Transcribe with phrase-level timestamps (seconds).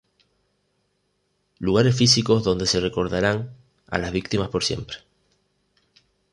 [1.59, 3.51] Lugares físicos donde se recordarán
[3.85, 4.97] a las víctimas por siempre.